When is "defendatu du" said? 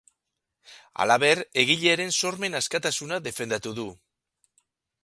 3.31-3.89